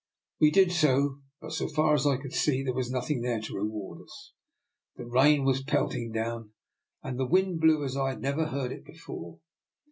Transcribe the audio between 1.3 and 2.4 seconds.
but so far as I could